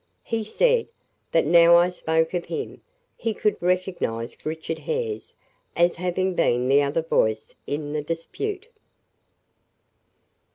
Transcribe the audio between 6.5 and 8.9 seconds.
the other voice in the dispute."